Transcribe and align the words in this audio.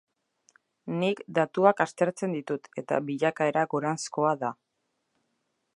Nik 1.01 1.21
datuak 1.39 1.83
aztertzen 1.85 2.33
ditut 2.37 2.67
eta 2.83 3.01
bilakaera 3.11 3.67
goranzkoa 3.75 4.35
da. 4.45 4.53